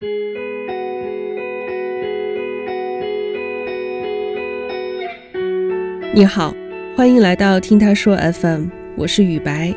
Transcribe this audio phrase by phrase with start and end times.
[0.00, 0.06] 你
[6.24, 6.54] 好，
[6.96, 8.66] 欢迎来到听他说 FM，
[8.96, 9.74] 我是雨白，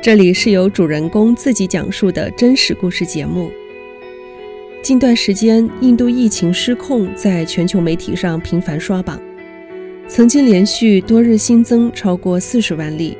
[0.00, 3.50] 这里是由主人公自己讲述的真实故事节目。
[4.82, 9.20] 近段时间，印度疫情失控，在全球媒体上频繁刷榜，
[10.06, 13.18] 曾经连续多日新增超过四十万例。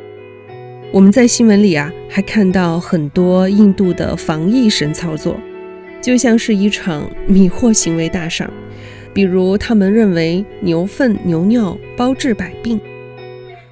[0.92, 5.36] 我们在新闻里啊，还看到很多印度的防疫神操作，
[6.00, 8.50] 就像是一场迷惑行为大赏。
[9.12, 12.78] 比如，他们认为牛粪、牛尿包治百病。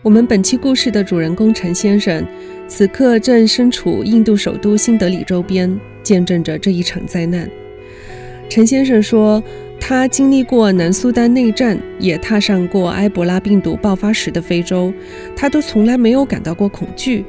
[0.01, 2.27] 我们本期故事的主人公陈先生，
[2.67, 7.49] 此刻正身处印度首都新德里周边，见证着这一场灾难。
[8.49, 9.43] 陈先生说，
[9.81, 14.93] 他经历过南苏丹内战，也踏上过埃博拉病毒爆发时的非洲，
[15.35, 17.25] 他都从来没有感到过恐惧。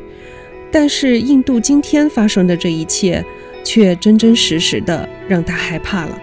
[0.71, 3.23] 但是，印度今天发生的这一切，
[3.65, 6.17] 却真真实实的让他害怕了。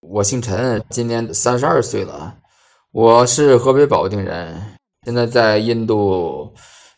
[0.00, 2.38] 我姓陈，今年三十二岁了，
[2.90, 4.60] 我是河北保定人，
[5.04, 6.52] 现在在印度。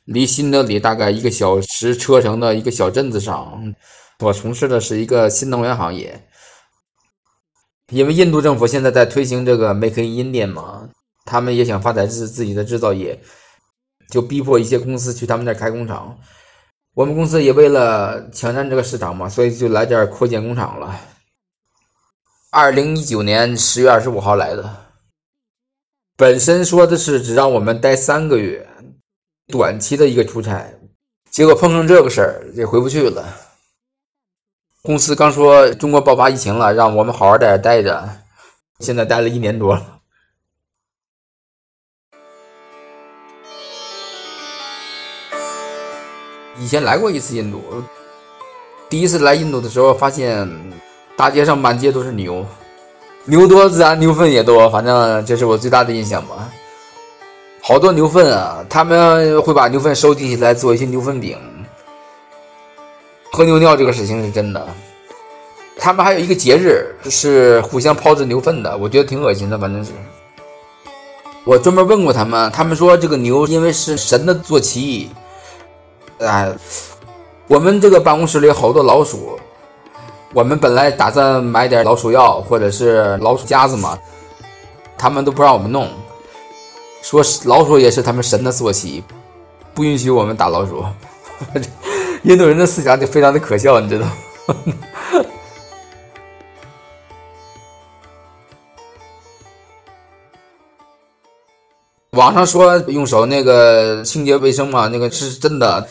[0.04, 3.74] 离新德里大概一个小时车程的一个小镇子上，
[4.18, 6.28] 我从事的是一个新能源行业。
[7.88, 10.90] 因为印度政府现在在推行这个 “Make in India” 嘛，
[11.24, 13.18] 他们也想发展自自己的制造业，
[14.14, 16.16] 就逼迫一些公司去他们那儿开工厂。
[16.94, 21.00] 我们公司也为了抢占这个市场嘛，所以就来这儿扩建工厂了。
[22.52, 24.76] 二零一九年十月二十五号来的，
[26.16, 28.64] 本身说的是只让我们待三个月。
[29.48, 30.64] 短期的一个出差，
[31.30, 33.34] 结果碰上这个事儿，也回不去了。
[34.82, 38.08] 公司刚说中国爆发疫情了，让我们好好在这待着，
[38.78, 39.93] 现在待了一年多了。
[46.58, 47.60] 以前来过一次印度，
[48.88, 50.48] 第一次来印度的时候，发现
[51.16, 52.44] 大街上满街都是牛，
[53.24, 56.48] 牛多自然牛粪也多，反正这是我最大的印象吧。
[57.60, 58.62] 好多牛粪啊！
[58.68, 61.38] 他们会把牛粪收集起来做一些牛粪饼。
[63.32, 64.66] 喝牛尿这个事情是真的。
[65.78, 69.92] 他们还有一个节日是互相抛掷牛粪的，我觉得挺恶心的，反正是。
[71.44, 75.10] 我专门问过他们，他们说这个牛因为是神的坐骑。
[76.26, 76.52] 哎，
[77.46, 79.38] 我们这个办公室里好多老鼠，
[80.32, 83.98] 我们本来打算买点老鼠药或者是老鼠夹子嘛，
[84.96, 85.88] 他们都不让我们弄。
[87.02, 89.04] 说老鼠也是他们神的坐骑，
[89.74, 90.84] 不允许我们打老鼠。
[92.24, 94.06] 印度人的思想就非常的可笑，你知道？
[102.12, 105.86] 网上说用手那个清洁卫生嘛，那个是真的。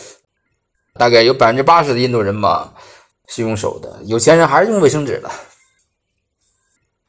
[0.93, 2.73] 大概有百分之八十的印度人吧
[3.27, 5.29] 是用手的，有钱人还是用卫生纸的。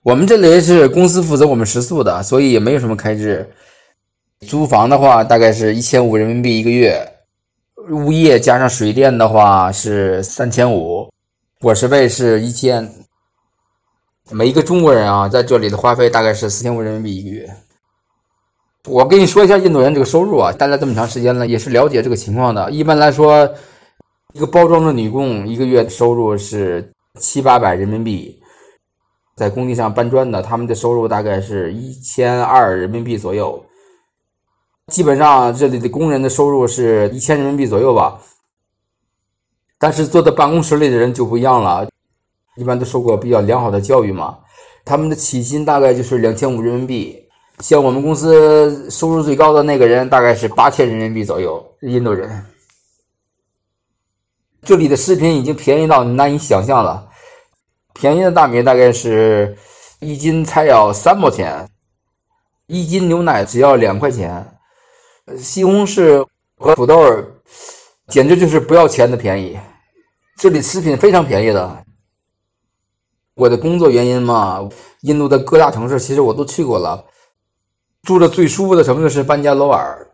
[0.02, 3.50] 我们这里是公司负责我们食宿的，所以也没有什么开支。
[4.46, 7.06] 租房的话，大概是一千五人民币一个月，
[7.90, 11.10] 物业加上水电的话是三千五，
[11.60, 12.90] 伙食费是一千。
[14.30, 17.50] 每一个中国人啊，在这里的花费大概是四千五人民币一个月。
[18.86, 22.70] 我跟你说一下印度人这个收入啊，待了这么长时间了，也是了解这个情况的。
[22.70, 23.50] 一般来说，
[24.34, 28.36] 一个包装的女工一个月收入是七八百人民币，
[29.36, 33.64] 在工地上搬砖的，他们的收入大概是一千二人民币左右。
[34.88, 38.20] 基本上这里的工人的收入是一千人民币左右吧，
[39.78, 41.88] 但是坐在办公室里的人就不一样了，
[42.56, 44.36] 一般都受过比较良好的教育嘛，
[44.84, 47.24] 他们的起薪大概就是两千五人民币，
[47.60, 52.44] 像我们公司收入最高的那个人大概是八千人民币左右，印度人。
[54.64, 57.08] 这里的食品已经便宜到难以想象了，
[57.92, 59.56] 便宜的大米大概是
[60.00, 61.69] 一斤才要三毛钱，
[62.66, 64.50] 一斤牛奶只要两块钱。
[65.38, 66.26] 西红柿
[66.56, 67.02] 和土豆
[68.08, 69.58] 简直就是不要钱的便宜，
[70.38, 71.84] 这里食品非常便宜的。
[73.34, 74.69] 我的工作原因嘛，
[75.00, 77.05] 印度的各大城市其实我都去过了，
[78.02, 80.06] 住的最舒服的城市是班加罗尔，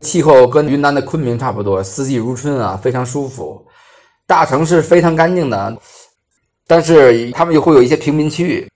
[0.00, 3.66] 气候跟云南的昆明差不多，四季如春啊，非常舒服。
[4.30, 5.76] 大城市非常干净的，
[6.64, 8.70] 但是他们又会有一些贫民区，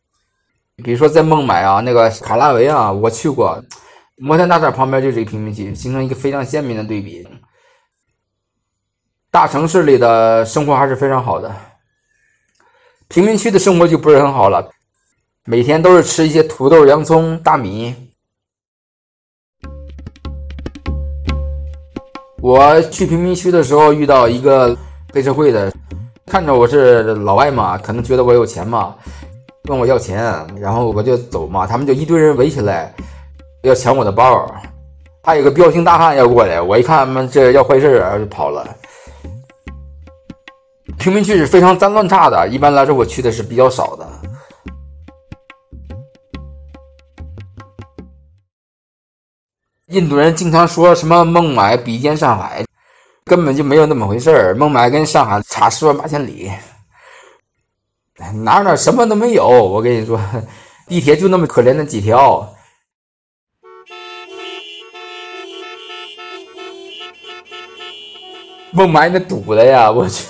[0.82, 3.62] 比如说在孟买啊，那个卡拉维啊，我去过。
[4.16, 7.24] 摩天大厦旁边就是一个贫民区，形成一个非常鲜明的对比。
[9.30, 11.54] 大城市里的生活还是非常好的，
[13.06, 14.68] 贫民区的生活就不是很好了，
[15.44, 17.94] 每天都是吃一些土豆、洋葱、大米。
[22.42, 24.76] 我去贫民区的时候遇到一个
[25.14, 25.72] 黑社会的，
[26.26, 28.96] 看着我是老外嘛，可能觉得我有钱嘛，
[29.68, 32.92] 问我要钱，然后我就走嘛，他们就一堆人围起来
[33.62, 34.52] 要抢我的包，
[35.22, 38.66] 还有个彪形大汉要过来，我一看他们这要坏事儿就跑了。
[40.98, 44.08] 贫民区是非常脏乱差的，一般来说我去的是比较少的。
[49.90, 52.64] 印度人经常说什么孟买比肩上海，
[53.24, 54.54] 根本就没有那么回事儿。
[54.54, 56.50] 孟买跟上海差十万八千里，
[58.34, 59.46] 哪哪什么都没有。
[59.46, 60.20] 我跟你说，
[60.86, 62.54] 地铁就那么可怜的几条。
[68.72, 70.26] 孟买那堵的呀，我去！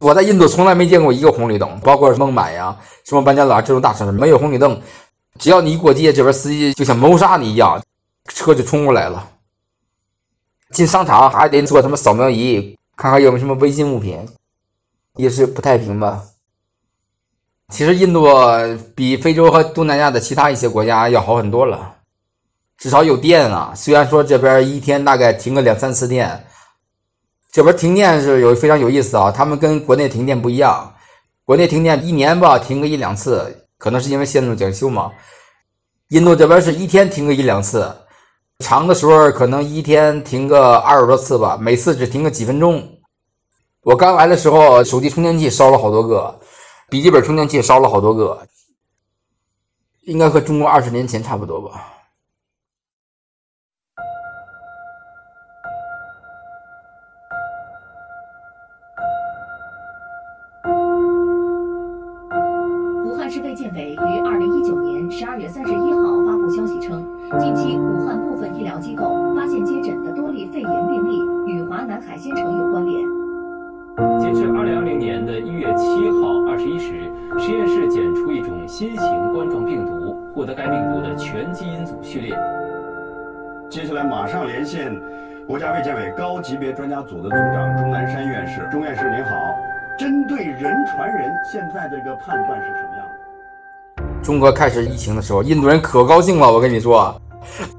[0.00, 4.78] 我在印度从来没见过一个红绿灯，包括孟买呀、什么班加罗这种大城市，没有红绿灯。
[5.38, 7.80] 只要你一过街，这边司机就像谋杀你一样，
[8.28, 9.30] 车就冲过来了。
[10.70, 14.26] 进商场还得做什么扫描仪，看看有没有什么违禁物品，
[15.14, 16.24] 也是不太平吧。
[17.68, 18.26] 其实印度
[18.94, 21.96] 比非洲和东南亚的其他一些国家要好很多了，
[22.78, 23.72] 至少有电啊。
[23.76, 26.46] 虽然说这边一天大概停个两三次电。
[27.52, 30.94] 这边停电是有非常有意思啊，他们跟国内停电不一样，
[31.46, 35.10] 国内停电一年吧停个一两次，可能是因为线路检修嘛。
[36.08, 37.96] 印度这边是一天停个一两次，
[38.58, 42.98] 长的时候可能一天停个二十多次吧，每次只停个几分钟。
[43.82, 46.40] 我刚来的时候，手机充电器烧了好多个，
[46.88, 48.48] 笔记本充电器烧了好多个，
[50.04, 51.95] 应该和中国二十年前差不多吧。
[71.96, 73.00] 南海鲜城有关联。
[74.20, 76.92] 截至二零二零年的一月七号二十一时，
[77.38, 82.36] 实验室检出一种新型冠状病毒，获得该病毒的全基因组序列。
[83.70, 84.94] 接下来马上连线
[85.48, 88.68] 国家卫健委高级别专家组的组长钟南山院士。
[88.70, 89.30] 钟院士您好，
[89.98, 94.22] 针对人传人，现在这个判断是什么样？
[94.22, 96.52] 中国开始疫情的时候，印度人可高兴了。
[96.52, 97.18] 我跟你说，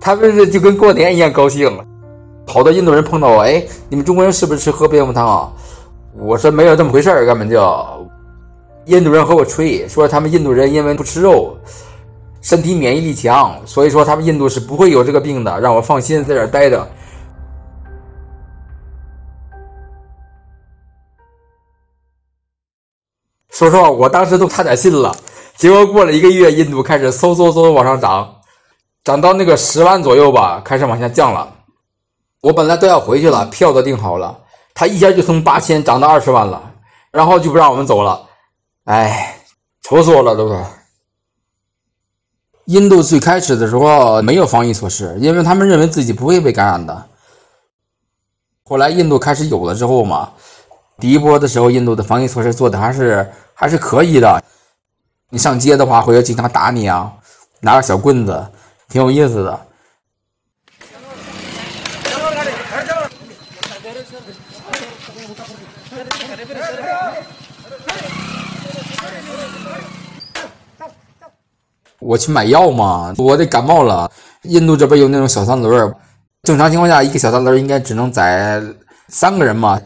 [0.01, 1.69] 他们是就跟过年一样高兴。
[2.47, 5.51] 好多印度人碰到我，哎，你们中国人是不是吃喝蝙蝠汤啊？
[6.17, 7.85] 我说没有这么回事儿，根本就。
[8.85, 11.57] 印度人和我吹，说他们印度人因为不吃肉，
[12.41, 16.87] 身体免疫力强，所以说他们印度是不会有这个病的，让我放心在这儿待着。
[23.49, 25.13] 说实话，我当时都差点信了。
[25.57, 28.35] 结果过了一个月，印度开始嗖嗖嗖往上涨，
[29.03, 31.56] 涨到那个十万左右吧，开始往下降了。
[32.47, 34.39] 我本来都要回去了，票都订好了，
[34.73, 36.61] 他一下就从八千涨到二十万了，
[37.11, 38.25] 然后就不让我们走了。
[38.85, 39.37] 哎，
[39.81, 40.63] 愁死我了，都是。
[42.67, 47.05] 印度最开始的时候没有防疫措施，因为他们认为自己不会被感染的。
[48.63, 50.31] 后来印度开始有了之后嘛，
[50.99, 54.41] 第一波的时候，印度的防疫措施做的还是还是可以的。
[55.29, 57.11] 你上街的话，会有警察打你啊，
[57.59, 58.47] 拿个小棍子，
[58.87, 59.66] 挺有意思的。
[72.07, 74.09] 我去买药嘛，我得感冒了。
[74.43, 75.93] 印度这边有那种小三轮，
[76.43, 78.63] 正常情况下一个小三轮应该只能载
[79.09, 79.77] 三个人嘛，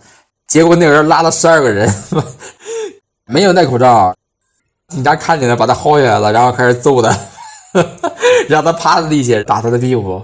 [0.47, 1.91] 结果那个人拉了十二个人，
[3.25, 4.15] 没有戴口罩。
[4.89, 7.17] 警察看见了，把他薅下来了，然后开始揍他，
[8.47, 10.21] 让他趴在地下打他的屁股。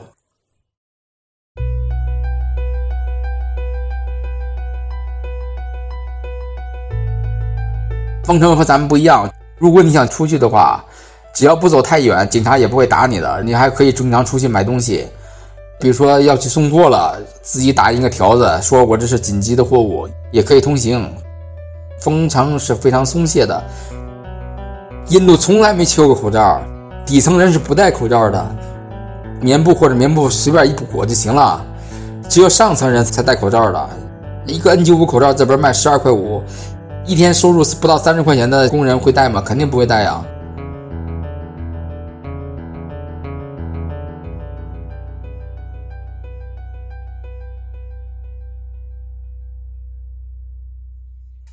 [8.24, 9.28] 封城和咱们不一样，
[9.58, 10.86] 如果你想出去的话，
[11.38, 15.08] 只要不走太远，警察也不会打你的，你还可以正常出去买东西。
[15.80, 21.08] 比如说要去送货了，自己打一个条子，说我这是紧急的货物，也可以通行。
[22.00, 23.64] 封城是非常松懈的。
[25.10, 26.60] 印度从来没缺过口罩，
[27.06, 28.44] 底层人是不戴口罩的，
[29.40, 31.64] 棉布或者棉布随便一裹就行了，
[32.28, 33.90] 只有上层人才戴口罩的。
[34.48, 36.42] 一个 N95 口罩这边卖十二块五，
[37.06, 39.40] 一天收入不到三十块钱的工人会戴吗？
[39.46, 40.20] 肯定不会戴呀。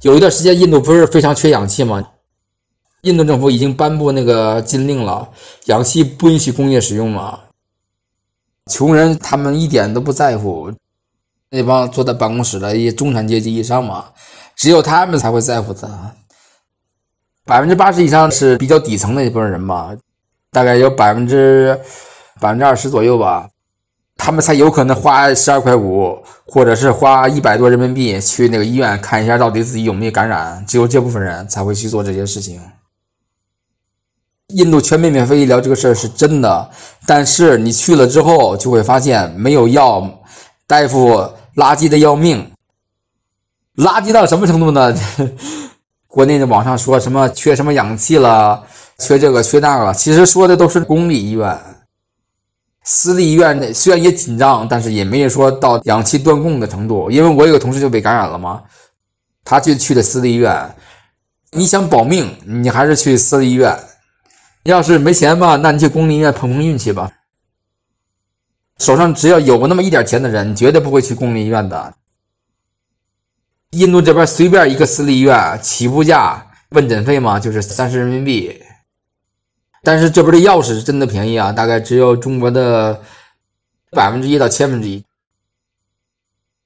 [0.05, 2.07] 有一段时间，印度不是非常缺氧气吗？
[3.01, 5.31] 印度政府已经颁布那个禁令了，
[5.65, 7.45] 氧气不允许工业使用了。
[8.71, 10.71] 穷人他们一点都不在乎，
[11.49, 14.05] 那帮坐在办公室的一些中产阶级以上嘛，
[14.55, 15.89] 只有他们才会在乎的。
[17.47, 19.97] 百分之八十以上是比较底层的一部分人吧，
[20.51, 21.81] 大概有百分之
[22.41, 23.49] 百分之二十左右吧，
[24.17, 26.17] 他们才有可能花十二块五，
[26.47, 32.61] 或者是花一百多人民币去那个医院看一下到底自己有没有感染，只有这部分人才会去做这些事情。
[34.49, 36.71] 印度全民免费医疗这个事儿是真的，
[37.07, 40.07] 但是你去了之后就会发现没有药，
[40.67, 41.13] 大夫
[41.57, 42.53] 垃圾的要命，
[43.77, 44.95] 垃圾到什么程度呢？
[46.07, 48.63] 国内的网上说什么缺什么氧气了，
[48.99, 51.59] 缺这个缺那个，其实说的都是公立医院，
[52.85, 57.11] 私立医院虽然也紧张，但是也没有说到氧气断供的程度。
[57.11, 58.63] 因为我有个同事就被感染了嘛，
[59.43, 60.75] 他就去的私立医院，
[61.51, 63.75] 你想保命，你还是去私立医院。
[64.65, 67.11] 要是没钱吧，那你去公立医院碰碰运气吧。
[68.79, 71.95] 手上只要有那么一点钱的人，绝对不会去公立医院的。
[73.71, 78.61] 印度这边随便一个私立医院起步价问诊费嘛，就是三十人民币。
[79.85, 83.01] 但是这边的药是真的便宜啊，大概只有中国的
[83.91, 85.05] 百分之一到千分之一。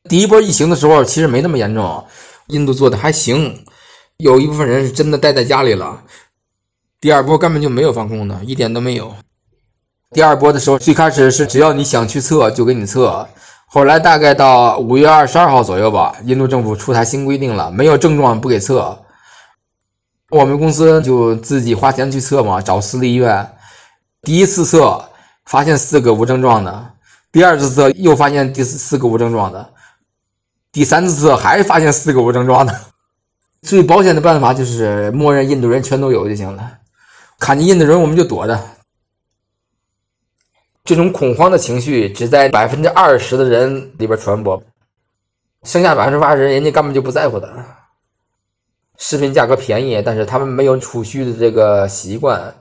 [0.08, 2.06] 第一波疫情的时候其实没那么严重，
[2.46, 3.64] 印度做的还行，
[4.16, 6.02] 有一部分人是真的待在家里了。
[7.00, 9.14] 第二波根本就没有防控的，一点都没有。
[10.12, 13.28] 第二波的时候，最开始是只要你想去测就给你测，
[13.66, 18.98] 后来大概到五月二十二号左右吧，印度政府出台新规定了，没有症状不给测。
[20.30, 23.50] 我们公司就自己花钱去测嘛，找私立医院。
[24.22, 25.08] 第一次测
[25.46, 26.92] 发现四个无症状的，
[27.32, 29.72] 第二次测又发现第四四个无症状的，
[30.70, 32.78] 第三次测还是发现四个无症状的。
[33.62, 36.78] 最保险的办法就是默认印度人全都有就行了。
[37.38, 38.60] 看见印度人，我们就躲着。
[40.84, 44.62] 这种恐慌的情绪只在百分之二十的人里边传播，
[45.64, 47.64] 剩下百分之八十人，人家根本就不在乎的。
[48.98, 52.54] 食品价格便宜，但是他们没有储蓄的这个习惯，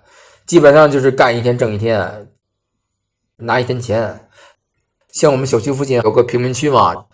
[0.46, 2.30] 基本上就是干一天挣一天，
[3.36, 4.30] 拿一天钱。
[5.12, 7.06] 像我们小区附近有个贫民区嘛，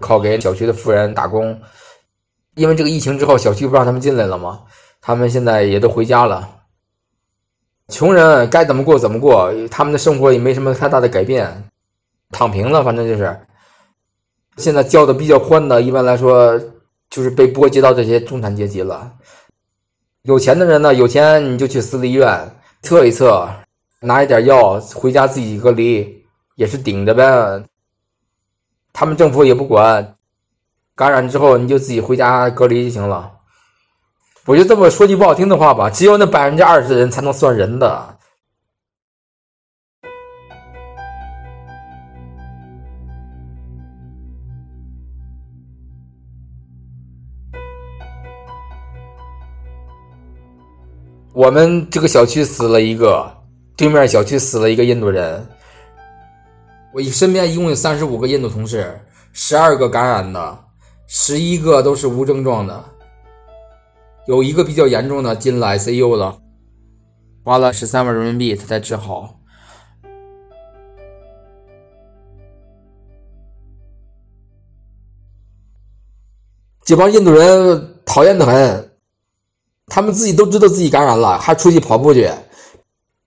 [0.00, 1.62] 靠给小区的富人打工，
[2.54, 4.64] 因为这个疫情之后，小区不让他们进来了嘛，
[5.00, 6.50] 他们现在也都回家了。
[7.88, 11.70] 穷人该怎么过怎么过，他们的生活也没什么太大的改变，
[12.30, 13.40] 躺平了，反正就是。
[14.58, 16.58] 现在交的比较宽的，一般来说
[17.16, 19.10] 就是被波及到这些中产阶级了。
[20.24, 23.48] 有钱的人呢，有钱你就去私立医院测一测，
[24.00, 27.64] 拿一点药回家自己隔离，也是顶着呗。
[28.92, 30.16] 他们政府也不管，
[30.94, 33.32] 感染之后你就自己回家隔离就行了。
[34.44, 38.15] 我就这么说句不好听的话吧，只有那百分之二十的人才能算人的。
[51.36, 53.30] 我们这个小区死了一个，
[53.76, 55.46] 对面小区死了一个印度人。
[56.94, 58.98] 我身边一共有三十五个印度同事，
[59.34, 60.58] 十二个感染的，
[61.06, 62.82] 十一个都是无症状的。
[64.26, 66.38] 有一个比较严重的进了 ICU 了，
[67.44, 69.38] 花了十三万人民币他才治好。
[76.82, 78.85] 这帮印度人讨厌的很，
[79.86, 82.30] 他们自己都知道自己感染了，还出去跑步去，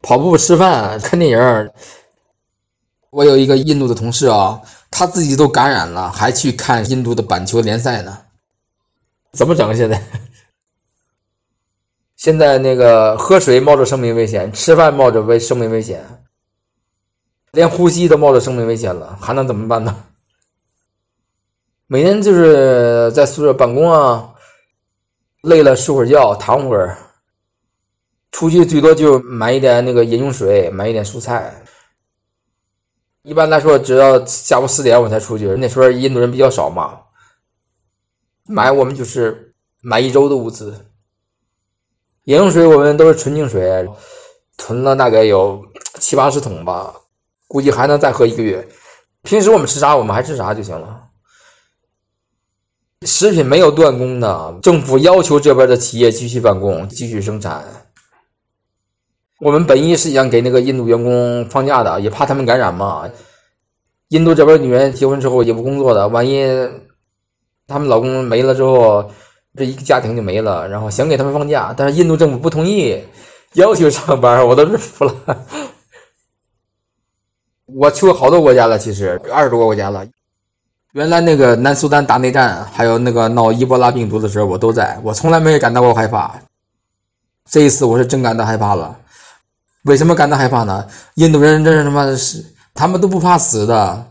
[0.02, 1.72] 跑步、吃饭、 看电影。
[3.12, 4.62] 我有一个印度的同事啊，
[4.92, 8.20] 他自己都感染了，还去看印度的板球联赛呢，
[9.32, 10.00] 怎么整现在？
[12.16, 16.04] 现在那个喝水冒着生命危险，吃饭冒着危生命危险，
[17.52, 20.04] 连呼吸都冒着生命危险了，还能怎么办呢？
[21.88, 24.29] 每天就是在宿舍办公啊，
[25.42, 26.98] 累了睡会儿觉，躺会儿，
[28.32, 31.64] 出去最多就买一点那个饮用水，买一点蔬菜。
[33.22, 37.02] 一般来说，只要下午四点我才出去，那时候印度人比较少嘛，
[38.46, 40.86] 买我们就是买一周的物资。
[42.26, 43.88] 饮用水我们都是纯净水，
[44.58, 45.66] 囤了大概有
[46.00, 46.94] 七八十桶吧，
[47.48, 48.68] 估计还能再喝一个月。
[49.24, 51.09] 平时我们吃啥，我们还吃啥就行了。
[53.06, 57.64] 食品没有断供的，政府要求这边的企业继续办公，继续生产。
[59.40, 63.10] 我们本意是想给那个印度员工放假的，也怕他们感染嘛。
[64.10, 66.46] 印度这边女人结婚之后也不工作的，万一
[67.68, 69.12] 他们老公没了之后。
[69.56, 73.04] 这一个家庭就没了，然后想给他们放假，但是印度政府不同意，
[73.54, 75.46] 要求上班，我都是服了。
[77.66, 80.06] 我去过好多国家了，其实二十多个国家了。
[80.94, 86.34] 原来那个南苏丹打内战，还有那个闹伊波拉病毒的时候，我都在，我从来没有感到过害怕。
[87.48, 88.98] 这一次我是真感到害怕了。
[89.84, 90.88] 为什么感到害怕呢？
[91.14, 92.16] 印度人这是他妈？
[92.16, 92.44] 是
[92.74, 94.08] 他们都不怕死的。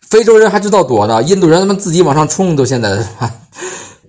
[0.00, 3.30] 非洲人还知道躲呢，印度人他妈自己往上冲，都现在是吧？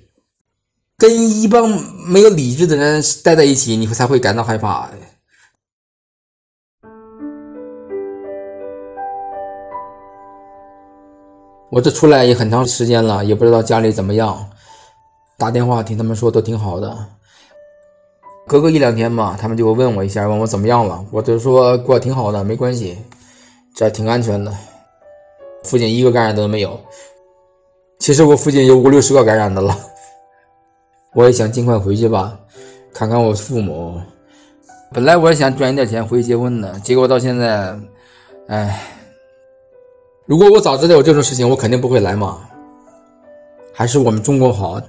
[0.98, 1.70] 跟一帮
[2.08, 4.90] 没有理智的人待在一起，你才会感到害怕。
[11.74, 14.48] 我这出来也很长时间了，也不知道家里怎么样。
[15.40, 16.96] 打电话听他们说都挺好的，
[18.46, 21.04] 隔个一两天吧，他们就会问我一下，问我怎么样了。
[21.10, 23.00] 我就说过挺好的，没关系，
[23.74, 24.54] 这挺安全的。
[25.64, 26.80] 附近一个感染的都没有，
[27.98, 29.76] 其实我附近有五六十个感染的了。
[31.16, 32.38] 我也想尽快回去吧，
[32.94, 34.00] 看看我父母。
[34.92, 37.76] 本来我也想赚一点钱回去结婚的，结果到现在，
[38.48, 38.80] 唉，
[40.26, 42.40] 如果我早知道有这种事情，我肯定不会来嘛。
[43.74, 44.82] 还是我们中国好，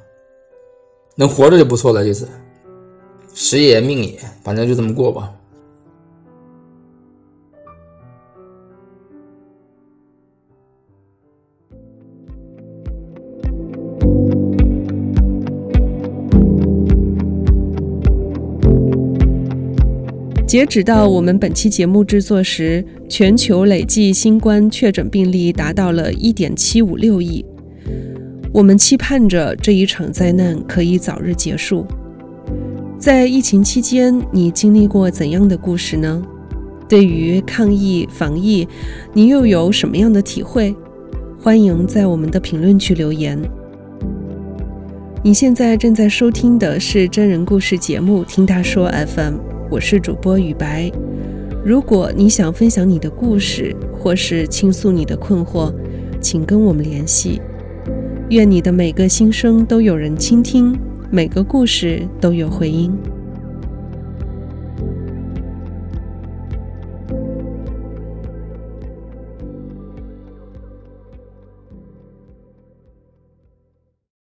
[1.17, 2.05] 能活着就不错了。
[2.05, 2.29] 这次，
[3.35, 5.33] 时也命也，反正就这么过吧。
[20.55, 27.45] 截止到我们本期节目制作时，全球累计新冠确诊病例达到了1.756亿。
[28.53, 31.85] 我们期盼着这一场灾难可以早日结束。
[33.01, 36.23] 在疫情期间，你经历过怎样的故事呢？
[36.89, 38.69] 对于抗疫防疫，
[39.13, 40.73] 你又有什么样的体会？
[41.41, 43.37] 欢迎在我们的评论区留言。
[45.25, 49.35] 你现在正在收听的是真人故事节目《听他说 FM》。
[49.71, 50.91] 我是主播雨白。
[51.65, 55.73] 如果你想分享你的故事，或是倾诉你的困惑，
[56.21, 57.41] 请跟我们联系。
[58.29, 60.79] 愿你的每个心声都有人倾听，
[61.11, 62.93] 每个故事都有回音。